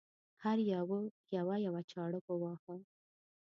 هر 0.43 0.57
یوه 0.73 0.99
یوه 1.37 1.55
یوه 1.65 1.81
چاړه 1.91 2.19
وواهه. 2.27 2.75